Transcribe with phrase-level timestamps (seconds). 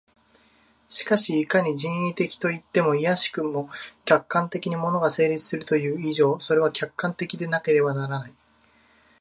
[0.89, 3.69] しかしいかに人為的といっても、いやしくも
[4.03, 8.33] 客観的に物が成立するという以上、それは客観的でなければならない。